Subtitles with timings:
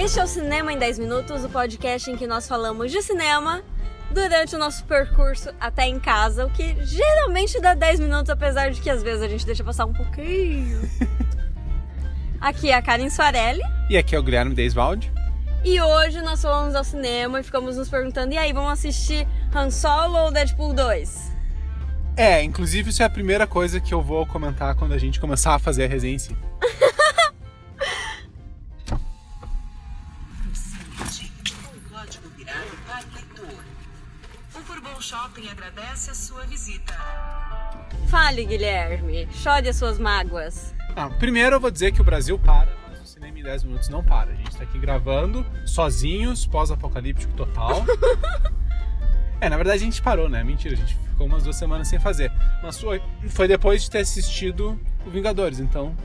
[0.00, 3.64] Este é o Cinema em 10 Minutos, o podcast em que nós falamos de cinema
[4.12, 8.80] durante o nosso percurso até em casa, o que geralmente dá 10 minutos, apesar de
[8.80, 10.88] que às vezes a gente deixa passar um pouquinho.
[12.40, 13.60] Aqui é a Karen Soarelli.
[13.90, 15.12] E aqui é o Guilherme Deisvalde.
[15.64, 19.68] E hoje nós fomos ao cinema e ficamos nos perguntando: e aí, vamos assistir Han
[19.68, 21.32] Solo ou Deadpool 2?
[22.16, 25.56] É, inclusive isso é a primeira coisa que eu vou comentar quando a gente começar
[25.56, 26.36] a fazer a resenha em si.
[35.08, 36.92] Shopping agradece a sua visita.
[38.08, 39.26] Fale, Guilherme.
[39.32, 40.74] Chore as suas mágoas.
[40.94, 43.88] Ah, primeiro eu vou dizer que o Brasil para, mas o cinema em 10 minutos
[43.88, 44.32] não para.
[44.32, 47.86] A gente tá aqui gravando, sozinhos, pós-apocalíptico total.
[49.40, 50.44] é, na verdade a gente parou, né?
[50.44, 52.30] Mentira, a gente ficou umas duas semanas sem fazer.
[52.62, 55.96] Mas foi, foi depois de ter assistido o Vingadores, então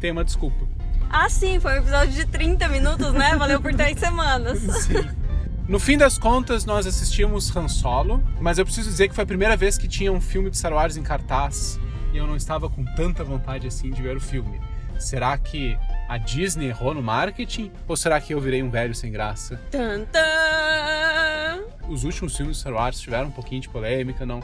[0.00, 0.66] tem uma desculpa.
[1.08, 3.36] Ah, sim, foi um episódio de 30 minutos, né?
[3.36, 4.58] Valeu por três semanas.
[4.82, 5.25] Sim.
[5.68, 9.26] No fim das contas, nós assistimos Han Solo, mas eu preciso dizer que foi a
[9.26, 11.80] primeira vez que tinha um filme de Star Wars em cartaz
[12.12, 14.60] e eu não estava com tanta vontade assim de ver o filme.
[14.96, 15.76] Será que
[16.08, 17.72] a Disney errou no marketing?
[17.88, 19.60] Ou será que eu virei um velho sem graça?
[19.68, 21.64] Tan, tan.
[21.88, 24.40] Os últimos filmes de Star Wars tiveram um pouquinho de polêmica, não,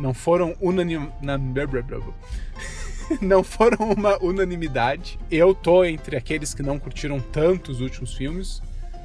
[0.00, 0.56] não foram
[3.20, 5.16] Não foram uma unanimidade.
[5.30, 8.60] Eu tô entre aqueles que não curtiram tanto os últimos filmes.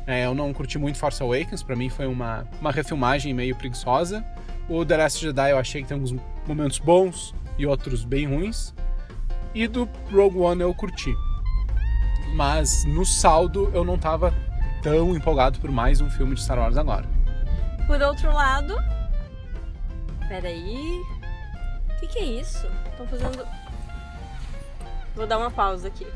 [0.07, 4.25] É, eu não curti muito Force Awakens, pra mim foi uma, uma refilmagem meio preguiçosa.
[4.67, 6.15] O The Last Jedi eu achei que tem alguns
[6.47, 8.73] momentos bons e outros bem ruins.
[9.53, 11.13] E do Rogue One eu curti.
[12.33, 14.33] Mas no saldo eu não tava
[14.81, 17.05] tão empolgado por mais um filme de Star Wars agora.
[17.85, 18.75] Por outro lado.
[20.27, 21.01] Peraí.
[21.89, 22.65] O que, que é isso?
[22.89, 23.45] Estão fazendo.
[25.15, 26.07] Vou dar uma pausa aqui.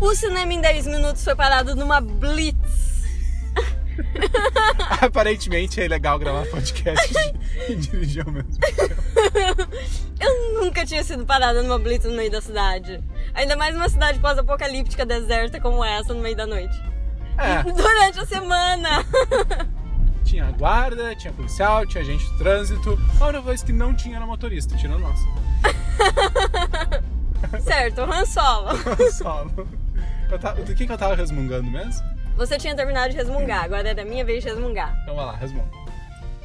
[0.00, 3.02] O cinema em 10 minutos foi parado numa blitz.
[5.02, 7.12] Aparentemente é legal gravar podcast
[7.68, 8.56] e dirigir ao mesmo
[10.20, 13.02] Eu nunca tinha sido parada numa blitz no meio da cidade.
[13.34, 16.80] Ainda mais numa cidade pós-apocalíptica deserta como essa no meio da noite.
[17.36, 19.04] É, Durante a semana.
[20.24, 22.96] tinha guarda, tinha policial, tinha gente de trânsito.
[23.20, 25.18] A única coisa que não tinha era motorista, tirando nós.
[27.64, 28.68] certo, Han Solo.
[29.12, 29.68] Solo.
[30.30, 32.02] Eu tava- do que, que eu tava resmungando mesmo?
[32.36, 34.96] Você tinha terminado de resmungar, agora era minha vez de resmungar.
[35.02, 35.68] Então vai lá, resmunga.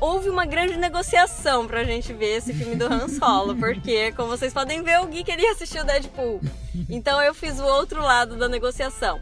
[0.02, 4.54] Houve uma grande negociação pra gente ver esse filme do Han Solo, porque, como vocês
[4.54, 6.42] podem ver, o Gui queria assistir o Deadpool.
[6.90, 9.22] Então eu fiz o outro lado da negociação.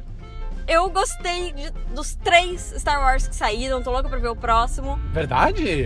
[0.67, 4.97] Eu gostei de- dos três Star Wars que saíram, tô louca pra ver o próximo.
[5.11, 5.65] Verdade?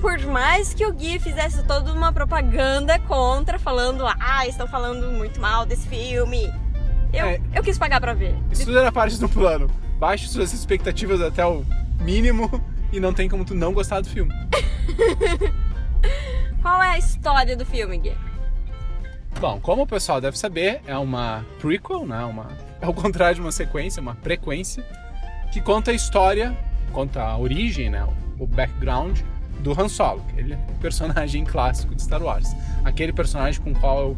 [0.00, 5.40] Por mais que o Gui fizesse toda uma propaganda contra, falando, ah, estão falando muito
[5.40, 6.52] mal desse filme.
[7.12, 7.40] Eu, É.
[7.54, 8.34] eu quis pagar pra ver.
[8.50, 9.70] Isso tudo era parte do plano.
[9.98, 11.64] Baixe suas expectativas até o
[12.00, 12.50] mínimo
[12.92, 14.32] e não tem como tu não gostar do filme.
[16.62, 18.12] Qual é a história do filme, Gui?
[19.40, 22.24] Bom, como o pessoal deve saber, é uma prequel, né?
[22.24, 22.48] Uma,
[22.80, 24.84] é o contrário de uma sequência, uma frequência,
[25.52, 26.56] que conta a história,
[26.92, 28.06] conta a origem, né?
[28.38, 29.20] O background
[29.60, 32.54] do Han Solo, aquele personagem clássico de Star Wars.
[32.84, 34.16] Aquele personagem com o qual eu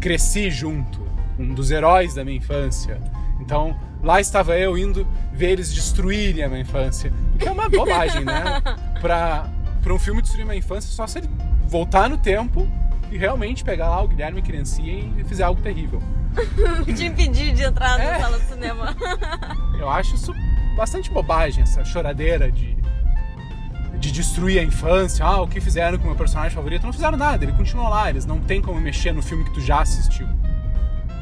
[0.00, 1.00] cresci junto,
[1.38, 2.98] um dos heróis da minha infância.
[3.40, 7.12] Então, lá estava eu indo ver eles destruírem a minha infância.
[7.34, 8.60] O que é uma bobagem, né?
[9.00, 9.48] Pra,
[9.82, 11.30] pra um filme destruir uma infância, só se ele
[11.66, 12.68] voltar no tempo
[13.10, 16.02] e realmente pegar lá o Guilherme criancinha e fizer algo terrível.
[16.94, 18.12] Te impedir de entrar É.
[18.12, 18.96] na sala de cinema.
[19.78, 20.32] Eu acho isso
[20.76, 22.76] bastante bobagem, essa choradeira de,
[23.98, 25.24] de destruir a infância.
[25.24, 26.84] Ah, o que fizeram com o meu personagem favorito?
[26.84, 29.60] Não fizeram nada, ele continua lá, eles não tem como mexer no filme que tu
[29.60, 30.26] já assistiu.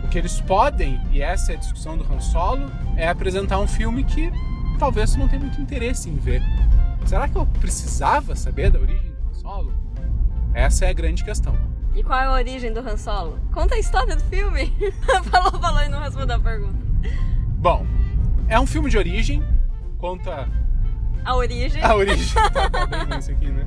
[0.07, 3.67] O que eles podem, e essa é a discussão do Han Solo, é apresentar um
[3.67, 4.31] filme que
[4.79, 6.41] talvez tu não tenha muito interesse em ver.
[7.05, 9.75] Será que eu precisava saber da origem do Han Solo?
[10.55, 11.59] Essa é a grande questão.
[11.93, 13.41] E qual é a origem do Han Solo?
[13.53, 14.73] Conta a história do filme.
[15.29, 16.79] falou, falou e não respondeu a pergunta.
[17.59, 17.85] Bom,
[18.49, 19.43] é um filme de origem,
[19.99, 20.49] conta
[21.25, 21.83] A origem.
[21.83, 22.33] A origem.
[22.53, 23.67] Tá, tá bem isso aqui, né?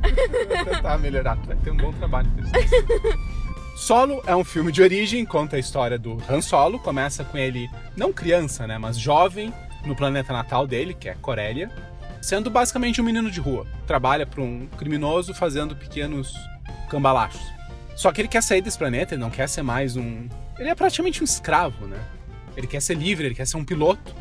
[0.64, 2.30] Vou tentar melhorar, vai ter um bom trabalho.
[3.78, 7.70] Solo é um filme de origem, conta a história do Han Solo, começa com ele,
[7.96, 9.54] não criança, né, mas jovem,
[9.86, 11.70] no planeta natal dele, que é Corélia,
[12.20, 13.64] sendo basicamente um menino de rua.
[13.86, 16.34] Trabalha para um criminoso fazendo pequenos
[16.90, 17.40] cambalachos.
[17.94, 20.28] Só que ele quer sair desse planeta, ele não quer ser mais um.
[20.58, 22.00] Ele é praticamente um escravo, né?
[22.56, 24.12] Ele quer ser livre, ele quer ser um piloto.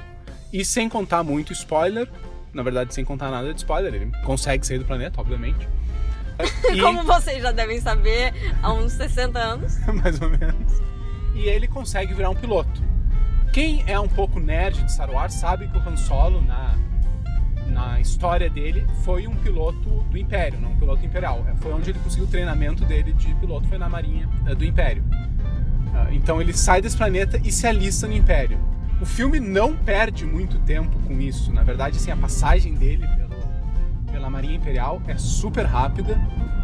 [0.53, 2.07] E sem contar muito spoiler,
[2.53, 5.67] na verdade, sem contar nada de spoiler, ele consegue sair do planeta, obviamente.
[6.73, 9.79] E, Como vocês já devem saber, há uns 60 anos.
[9.87, 10.81] mais ou menos.
[11.33, 12.83] e ele consegue virar um piloto.
[13.53, 16.75] Quem é um pouco nerd de Star Wars sabe que o Han Solo, na,
[17.67, 21.45] na história dele, foi um piloto do Império, não um piloto imperial.
[21.47, 24.65] É, foi onde ele conseguiu o treinamento dele de piloto, foi na Marinha é, do
[24.65, 25.03] Império.
[25.93, 28.59] Ah, então ele sai desse planeta e se alista no Império.
[29.01, 31.51] O filme não perde muito tempo com isso.
[31.53, 33.26] Na verdade, assim, a passagem dele pelo,
[34.17, 36.19] pela Marinha Imperial é super rápida.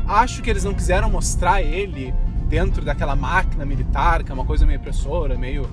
[0.08, 2.12] Acho que eles não quiseram mostrar ele
[2.50, 5.70] dentro daquela máquina militar, que é uma coisa meio opressora, meio.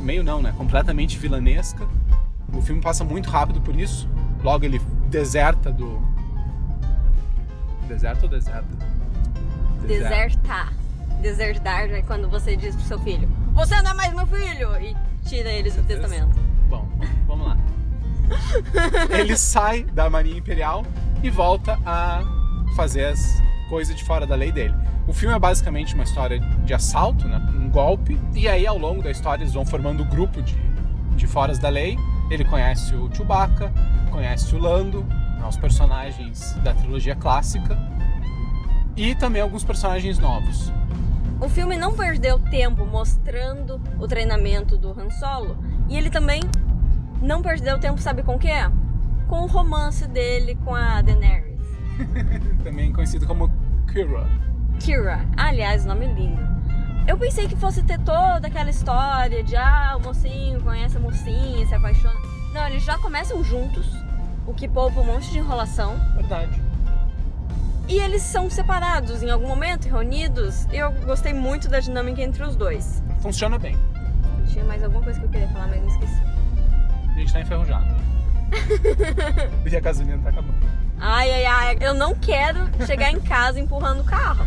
[0.00, 0.54] meio não, né?
[0.56, 1.88] Completamente vilanesca.
[2.54, 4.08] O filme passa muito rápido por isso.
[4.44, 6.00] Logo ele deserta do.
[7.88, 8.68] Deserta ou deserta?
[9.84, 10.72] Desertar.
[11.20, 14.80] Desertar é quando você diz pro seu filho: Você não é mais meu filho!
[14.80, 14.96] E
[15.28, 16.38] tira eles do testamento.
[16.68, 16.88] Bom,
[17.26, 17.56] vamos lá.
[19.10, 20.84] ele sai da Marinha Imperial
[21.22, 22.22] e volta a
[22.76, 24.74] fazer as coisas de fora da lei dele.
[25.06, 27.40] O filme é basicamente uma história de assalto, né?
[27.54, 30.56] um golpe, e aí ao longo da história eles vão formando um grupo de,
[31.16, 31.96] de foras da lei.
[32.30, 33.72] Ele conhece o Chewbacca,
[34.10, 37.78] conhece o Lando, né, os personagens da trilogia clássica,
[38.96, 40.72] e também alguns personagens novos.
[41.40, 45.56] O filme não perdeu tempo mostrando o treinamento do Han Solo.
[45.88, 46.42] E ele também
[47.22, 48.52] não perdeu tempo, sabe com o quê?
[49.28, 51.60] Com o romance dele com a Daenerys.
[52.64, 53.50] Também conhecido como
[53.92, 54.26] Kira.
[54.80, 55.26] Kira.
[55.36, 56.40] Aliás, nome lindo.
[57.06, 61.66] Eu pensei que fosse ter toda aquela história de ah, o mocinho conhece a mocinha,
[61.66, 62.18] se apaixona.
[62.52, 63.86] Não, eles já começam juntos,
[64.46, 65.98] o que poupa um monte de enrolação.
[66.14, 66.60] Verdade.
[67.88, 70.66] E eles são separados em algum momento, reunidos.
[70.66, 73.02] E eu gostei muito da dinâmica entre os dois.
[73.20, 73.76] Funciona bem.
[74.46, 76.22] Tinha mais alguma coisa que eu queria falar, mas não esqueci.
[77.08, 77.86] A gente tá enferrujado.
[79.70, 80.58] e a gasolina tá acabando.
[81.00, 84.46] Ai, ai, ai, eu não quero chegar em casa empurrando o carro.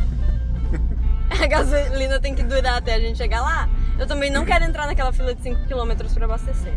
[1.42, 3.70] A gasolina tem que durar até a gente chegar lá.
[3.98, 6.74] Eu também não quero entrar naquela fila de 5km para abastecer.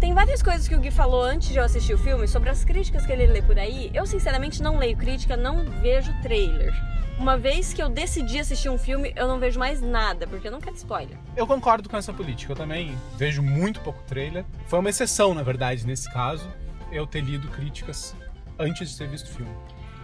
[0.00, 2.64] Tem várias coisas que o Gui falou antes de eu assistir o filme sobre as
[2.64, 3.90] críticas que ele lê por aí.
[3.92, 6.74] Eu, sinceramente, não leio crítica, não vejo trailer.
[7.18, 10.52] Uma vez que eu decidi assistir um filme, eu não vejo mais nada, porque eu
[10.52, 11.16] não quero spoiler.
[11.36, 12.52] Eu concordo com essa política.
[12.52, 14.44] Eu também vejo muito pouco trailer.
[14.66, 16.50] Foi uma exceção, na verdade, nesse caso,
[16.90, 18.14] eu ter lido críticas
[18.58, 19.52] antes de ter visto o filme.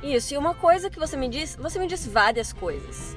[0.02, 3.16] Isso, e uma coisa que você me disse, você me disse várias coisas.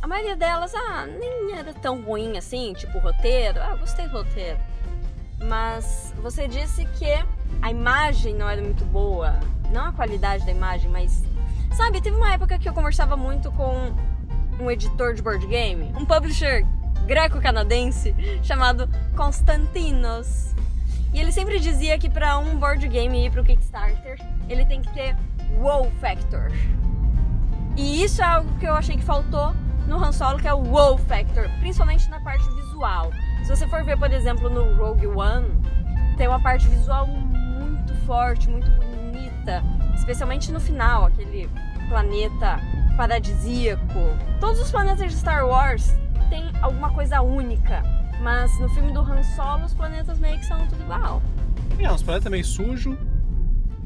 [0.00, 3.60] A maioria delas, ah, nem era tão ruim assim, tipo roteiro.
[3.60, 4.58] Ah, gostei do roteiro.
[5.40, 7.12] Mas você disse que
[7.60, 9.38] a imagem não era muito boa.
[9.70, 11.22] Não a qualidade da imagem, mas.
[11.76, 13.92] Sabe, teve uma época que eu conversava muito com
[14.60, 16.64] um editor de board game, um publisher
[17.04, 20.54] greco-canadense chamado Constantinos.
[21.12, 24.18] E ele sempre dizia que para um board game ir pro Kickstarter,
[24.48, 25.16] ele tem que ter
[25.58, 26.52] wow factor.
[27.76, 29.52] E isso é algo que eu achei que faltou
[29.88, 33.10] no Han Solo, que é o wow factor, principalmente na parte visual.
[33.42, 35.48] Se você for ver, por exemplo, no Rogue One,
[36.16, 39.60] tem uma parte visual muito forte, muito bonita,
[39.96, 41.48] especialmente no final, aquele
[41.88, 42.60] planeta
[42.96, 44.00] paradisíaco.
[44.40, 45.94] Todos os planetas de Star Wars
[46.28, 47.82] têm alguma coisa única,
[48.20, 51.22] mas no filme do Han Solo os planetas meio que são tudo igual.
[51.78, 52.96] É, uns planetas meio sujo.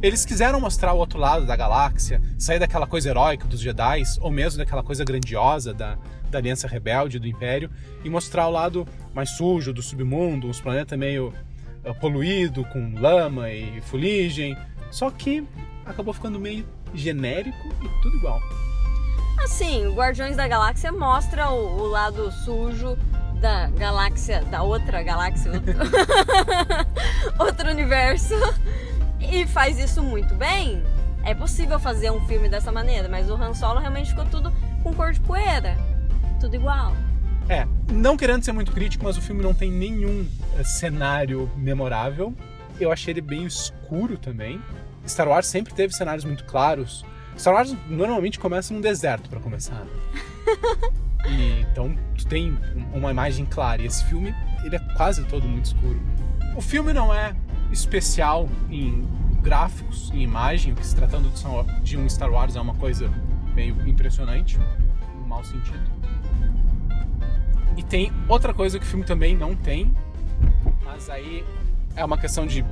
[0.00, 4.30] Eles quiseram mostrar o outro lado da galáxia, sair daquela coisa heróica dos Jedi, ou
[4.30, 5.98] mesmo daquela coisa grandiosa da,
[6.30, 7.68] da Aliança Rebelde, do Império,
[8.04, 11.34] e mostrar o lado mais sujo do submundo, uns planetas meio
[11.84, 14.56] uh, poluído, com lama e fuligem.
[14.88, 15.44] Só que
[15.88, 18.40] acabou ficando meio genérico e tudo igual.
[19.42, 22.96] Assim, o Guardiões da Galáxia mostra o, o lado sujo
[23.40, 25.74] da galáxia, da outra galáxia, outro,
[27.38, 28.34] outro universo,
[29.20, 30.82] e faz isso muito bem.
[31.24, 34.52] É possível fazer um filme dessa maneira, mas o Han Solo realmente ficou tudo
[34.82, 35.76] com cor de poeira,
[36.40, 36.92] tudo igual.
[37.48, 40.26] É, não querendo ser muito crítico, mas o filme não tem nenhum
[40.58, 42.34] eh, cenário memorável.
[42.80, 44.60] Eu achei ele bem escuro também.
[45.06, 47.04] Star Wars sempre teve cenários muito claros.
[47.36, 49.84] Star Wars normalmente começa num deserto para começar.
[51.28, 53.82] E, então tu tem um- uma imagem clara.
[53.82, 54.32] E esse filme,
[54.64, 56.00] ele é quase todo muito escuro.
[56.56, 57.34] O filme não é
[57.72, 59.06] especial em
[59.42, 61.28] gráficos, em imagem, o que se tratando
[61.82, 63.10] de um Star Wars é uma coisa
[63.54, 64.58] meio impressionante,
[65.20, 65.90] no mau sentido.
[67.76, 69.92] E tem outra coisa que o filme também não tem,
[70.84, 71.44] mas aí
[71.98, 72.64] é uma questão de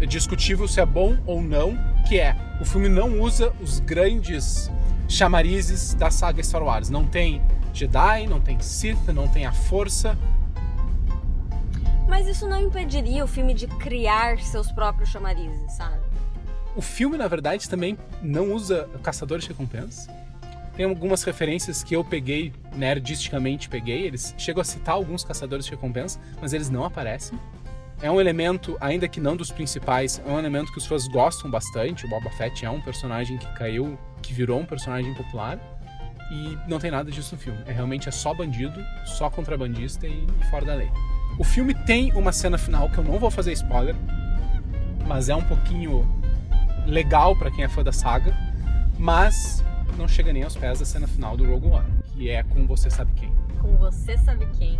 [0.00, 4.70] é discutível se é bom ou não, que é o filme não usa os grandes
[5.08, 6.90] chamarizes da saga Star Wars.
[6.90, 7.40] Não tem
[7.72, 10.18] Jedi, não tem Sith, não tem a Força.
[12.08, 16.02] Mas isso não impediria o filme de criar seus próprios chamarizes, sabe?
[16.74, 20.12] O filme, na verdade, também não usa caçadores de recompensa.
[20.74, 24.02] Tem algumas referências que eu peguei, nerdisticamente peguei.
[24.06, 27.38] Eles chegam a citar alguns caçadores de recompensa, mas eles não aparecem.
[28.02, 31.48] É um elemento, ainda que não dos principais, é um elemento que os fãs gostam
[31.48, 32.04] bastante.
[32.04, 35.56] O Boba Fett é um personagem que caiu, que virou um personagem popular.
[36.32, 37.60] E não tem nada disso no filme.
[37.64, 40.90] É realmente é só bandido, só contrabandista e, e fora da lei.
[41.38, 43.94] O filme tem uma cena final que eu não vou fazer spoiler,
[45.06, 46.04] mas é um pouquinho
[46.86, 48.36] legal para quem é fã da saga,
[48.98, 49.64] mas
[49.96, 52.90] não chega nem aos pés da cena final do Rogue One, que é com você
[52.90, 53.32] sabe quem.
[53.60, 54.78] Com você sabe quem.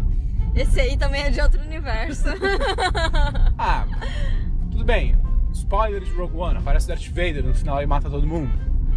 [0.54, 2.24] Esse aí também é de outro universo.
[3.56, 3.86] ah,
[4.70, 5.16] tudo bem.
[5.52, 8.52] Spoiler de Rogue One, aparece Darth Vader no final e mata todo mundo.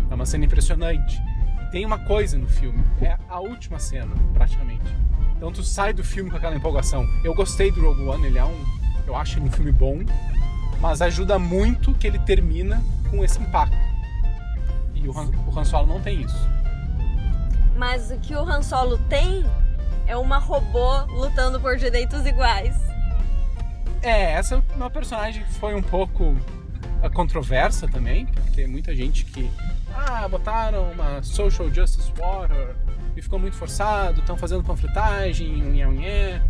[0.10, 1.22] É uma cena impressionante.
[1.62, 4.94] E tem uma coisa no filme, é a última cena, praticamente.
[5.38, 7.06] Então tu sai do filme com aquela empolgação.
[7.24, 8.66] Eu gostei do Rogue One, ele é um,
[9.08, 10.00] eu acho ele um filme bom,
[10.82, 13.78] mas ajuda muito que ele termina com esse impacto.
[14.94, 16.50] E o Han, o Han Solo não tem isso.
[17.78, 19.46] Mas o que o Han Solo tem
[20.08, 22.76] é uma robô lutando por direitos iguais.
[24.02, 26.38] É, essa é uma personagem que foi um pouco
[27.10, 29.50] controversa também, porque tem muita gente que
[29.96, 32.76] ah, botaram uma social justice warrior
[33.16, 36.42] e ficou muito forçado, estão fazendo panfletagem, unhé, unhé.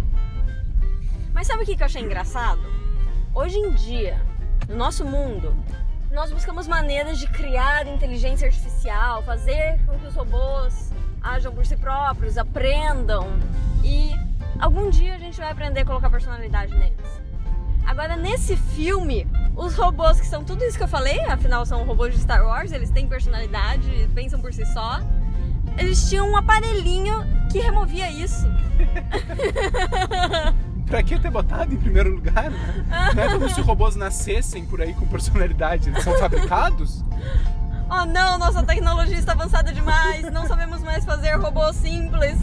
[1.33, 2.61] Mas sabe o que eu achei engraçado?
[3.33, 4.19] Hoje em dia,
[4.67, 5.55] no nosso mundo,
[6.11, 10.91] nós buscamos maneiras de criar inteligência artificial, fazer com que os robôs
[11.25, 13.27] ajam por si próprios, aprendam
[13.83, 14.11] e
[14.59, 17.25] algum dia a gente vai aprender a colocar personalidade neles.
[17.85, 22.13] Agora, nesse filme, os robôs que são tudo isso que eu falei, afinal são robôs
[22.13, 24.99] de Star Wars, eles têm personalidade, pensam por si só.
[25.77, 27.15] Eles tinham um aparelhinho
[27.51, 28.47] que removia isso.
[30.85, 32.49] pra que ter botado em primeiro lugar?
[32.49, 32.85] Né?
[33.15, 37.03] Não é como se robôs nascessem por aí com personalidade, eles são fabricados.
[37.89, 42.35] Oh não, nossa tecnologia está avançada demais, não sabemos mais fazer robôs simples.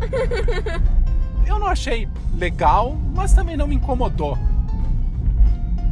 [1.46, 4.36] Eu não achei legal, mas também não me incomodou.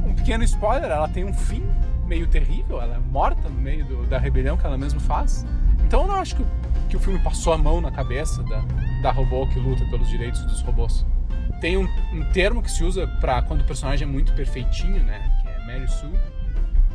[0.05, 1.63] Um pequeno spoiler, ela tem um fim
[2.07, 5.47] meio terrível, ela é morta no meio do, da rebelião que ela mesma faz.
[5.85, 6.45] Então eu não acho que,
[6.89, 8.63] que o filme passou a mão na cabeça da,
[9.03, 11.07] da robô que luta pelos direitos dos robôs.
[11.61, 15.41] Tem um, um termo que se usa para quando o personagem é muito perfeitinho, né?
[15.41, 16.13] Que é Mary Sue.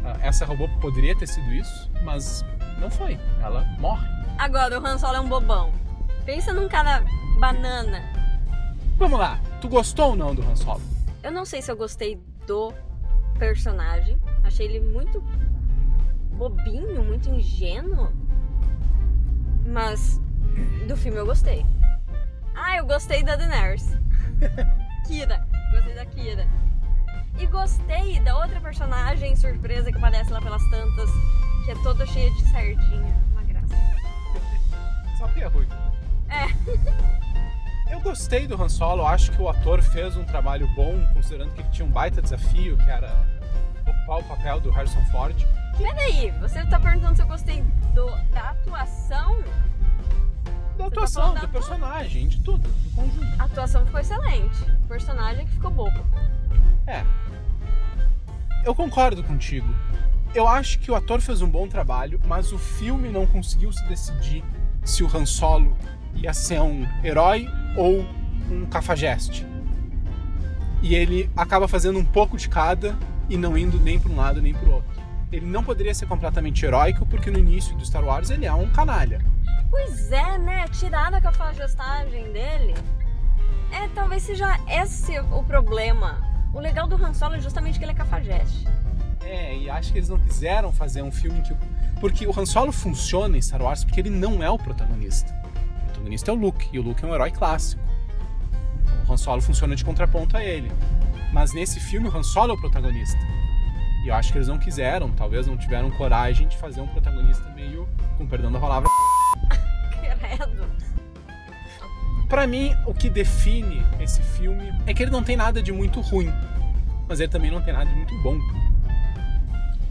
[0.03, 2.44] Uh, essa robô poderia ter sido isso, mas
[2.80, 3.20] não foi.
[3.41, 4.08] Ela morre.
[4.38, 5.72] Agora, o Han Solo é um bobão.
[6.25, 7.03] Pensa num cara
[7.39, 8.01] banana.
[8.98, 9.39] Vamos lá.
[9.62, 10.82] Tu gostou ou não do Han Solo?
[11.24, 12.74] Eu não sei se eu gostei do
[13.38, 14.20] personagem.
[14.44, 15.24] Achei ele muito
[16.34, 18.12] bobinho, muito ingênuo.
[19.65, 20.20] Mas
[20.88, 21.65] do filme eu gostei.
[22.56, 23.98] Ah, eu gostei da Daenerys.
[25.08, 25.48] Kira.
[25.72, 26.48] Gostei da Kira.
[27.39, 31.09] E gostei da outra personagem surpresa que aparece lá pelas tantas,
[31.65, 33.15] que é toda cheia de sardinha.
[33.31, 33.75] Uma graça.
[35.17, 35.67] Só que é ruim.
[36.29, 37.93] É.
[37.93, 41.61] Eu gostei do Han Solo, acho que o ator fez um trabalho bom, considerando que
[41.61, 43.11] ele tinha um baita desafio, que era
[43.85, 45.35] ocupar o papel do Harrison Ford.
[45.77, 47.61] Peraí, você tá perguntando se eu gostei
[47.93, 49.41] do, da atuação?
[50.77, 53.41] Da tá atuação, da do personagem, de tudo, do conjunto.
[53.41, 54.63] A atuação ficou excelente.
[54.83, 56.05] O personagem que ficou bobo.
[56.88, 57.03] É.
[58.63, 59.67] Eu concordo contigo.
[60.33, 63.83] Eu acho que o ator fez um bom trabalho, mas o filme não conseguiu se
[63.88, 64.43] decidir
[64.83, 65.75] se o Han Solo
[66.15, 68.05] ia ser um herói ou
[68.50, 69.45] um cafajeste.
[70.81, 72.97] E ele acaba fazendo um pouco de cada
[73.29, 75.01] e não indo nem para um lado nem para o outro.
[75.31, 78.69] Ele não poderia ser completamente heróico porque no início do Star Wars ele é um
[78.69, 79.23] canalha.
[79.69, 80.67] Pois é, né?
[80.67, 82.73] Tirar a cafajestagem dele.
[83.71, 86.30] É, talvez seja esse o problema.
[86.53, 88.67] O legal do Han Solo é justamente que ele é cafajeste.
[89.22, 91.55] É, e acho que eles não quiseram fazer um filme que.
[92.00, 95.34] Porque o Han Solo funciona em Star Wars porque ele não é o protagonista.
[95.81, 97.81] O protagonista é o Luke, e o Luke é um herói clássico.
[99.08, 100.72] O Han Solo funciona de contraponto a ele.
[101.31, 103.20] Mas nesse filme o Han Solo é o protagonista.
[104.03, 107.48] E eu acho que eles não quiseram, talvez não tiveram coragem de fazer um protagonista
[107.51, 108.89] meio, com perdão da palavra,
[112.31, 116.00] Pra mim, o que define esse filme é que ele não tem nada de muito
[116.00, 116.31] ruim,
[117.05, 118.38] mas ele também não tem nada de muito bom.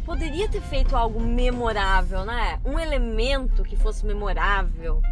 [0.07, 2.59] Poderia ter feito algo memorável, né?
[2.65, 5.03] Um elemento que fosse memorável.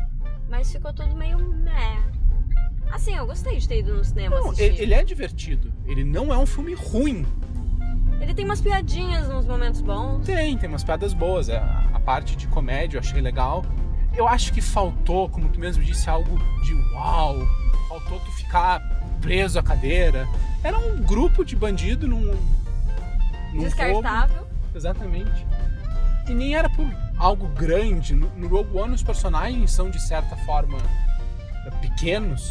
[0.49, 1.37] Mas ficou tudo meio.
[1.37, 2.02] né.
[2.90, 4.64] Assim, eu gostei de ter ido no cinema Não, assistir.
[4.64, 5.70] ele, ele é divertido.
[5.87, 7.26] Ele não é um filme ruim.
[8.23, 10.25] Ele tem umas piadinhas nos momentos bons.
[10.25, 11.50] Tem, tem umas piadas boas.
[11.50, 13.66] A, a parte de comédia eu achei legal.
[14.15, 17.38] Eu acho que faltou, como tu mesmo disse, algo de uau.
[17.88, 18.81] Faltou tu ficar
[19.21, 20.29] preso à cadeira.
[20.62, 22.35] Era um grupo de bandido num.
[23.53, 24.37] num Descartável.
[24.38, 24.50] roubo.
[24.75, 25.47] Exatamente.
[26.29, 26.87] E nem era por
[27.17, 28.15] algo grande.
[28.15, 30.79] No, no Rogue One, os personagens são de certa forma
[31.81, 32.50] pequenos,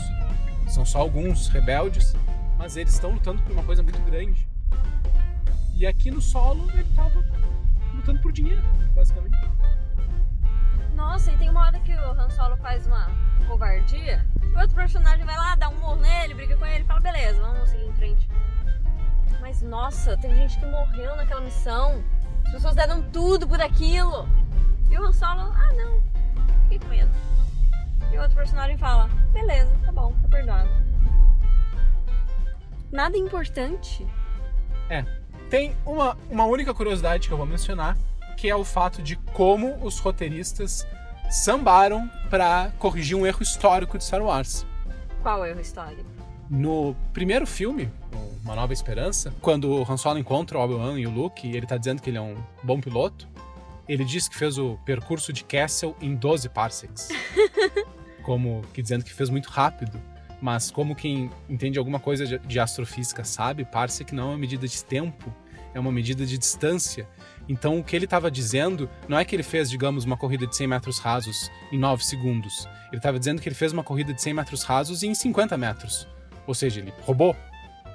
[0.68, 2.16] são só alguns rebeldes,
[2.58, 4.48] mas eles estão lutando por uma coisa muito grande.
[5.74, 7.24] E aqui no solo ele tava
[7.94, 8.64] lutando por dinheiro,
[8.96, 9.38] basicamente.
[10.98, 13.08] Nossa, e tem uma hora que o Han Solo faz uma
[13.48, 17.39] covardia, o outro personagem vai lá, dá um morro nele, briga com ele, fala, beleza,
[17.39, 18.27] vamos seguir em frente.
[19.39, 22.04] Mas nossa, tem gente que morreu naquela missão.
[22.48, 24.27] As pessoas deram tudo por aquilo.
[24.89, 26.01] E o Han Solo, ah não,
[26.63, 27.12] fiquei com medo.
[28.12, 30.70] E o outro personagem fala, beleza, tá bom, tá perdoado.
[32.92, 34.04] Nada importante.
[34.89, 35.06] É.
[35.48, 37.96] Tem uma, uma única curiosidade que eu vou mencionar,
[38.38, 40.88] que é o fato de como os roteiristas
[41.29, 44.65] sambaram para corrigir um erro histórico de Star Wars.
[45.22, 46.06] Qual erro histórico?
[46.50, 47.91] No primeiro filme,
[48.46, 51.65] Uma Nova Esperança, quando o Han Solo encontra o Obi-Wan e o Luke, e ele
[51.65, 53.27] tá dizendo que ele é um bom piloto,
[53.89, 57.10] ele diz que fez o percurso de Castle em 12 parsecs.
[58.27, 59.98] como que dizendo que fez muito rápido.
[60.41, 64.84] Mas como quem entende alguma coisa de astrofísica sabe, parsec não é uma medida de
[64.84, 65.34] tempo,
[65.74, 67.08] é uma medida de distância.
[67.48, 70.56] Então o que ele estava dizendo não é que ele fez, digamos, uma corrida de
[70.56, 72.68] 100 metros rasos em 9 segundos.
[72.89, 76.08] Ele estava dizendo que ele fez uma corrida de 100 metros rasos em 50 metros.
[76.46, 77.36] Ou seja, ele roubou.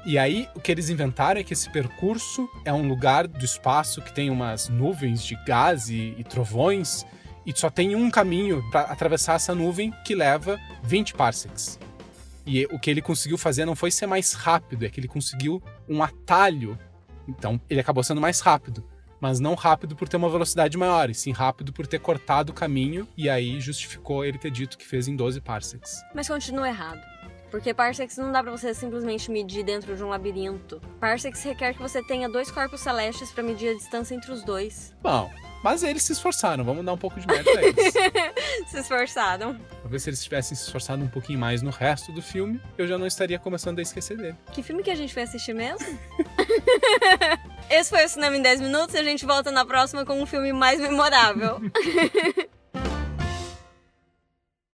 [0.04, 4.02] E aí o que eles inventaram é que esse percurso é um lugar do espaço
[4.02, 7.06] que tem umas nuvens de gás e, e trovões
[7.46, 11.78] e só tem um caminho para atravessar essa nuvem que leva 20 parsecs.
[12.46, 15.62] E o que ele conseguiu fazer não foi ser mais rápido, é que ele conseguiu
[15.88, 16.78] um atalho.
[17.28, 18.84] Então, ele acabou sendo mais rápido.
[19.22, 22.54] Mas não rápido por ter uma velocidade maior, e sim rápido por ter cortado o
[22.54, 26.02] caminho, e aí justificou ele ter dito que fez em 12 parsecs.
[26.12, 27.00] Mas continua errado.
[27.48, 30.80] Porque parsecs não dá para você simplesmente medir dentro de um labirinto.
[30.98, 34.92] Parsecs requer que você tenha dois corpos celestes para medir a distância entre os dois.
[35.00, 35.30] Bom,
[35.62, 37.94] mas eles se esforçaram, vamos dar um pouco de mérito a eles.
[38.66, 39.56] se esforçaram.
[39.82, 42.98] Talvez se eles tivessem se esforçado um pouquinho mais no resto do filme, eu já
[42.98, 44.36] não estaria começando a esquecer dele.
[44.50, 45.86] Que filme que a gente foi assistir mesmo?
[47.70, 50.26] Esse foi o Cinema em 10 Minutos e a gente volta na próxima com um
[50.26, 51.60] filme mais memorável.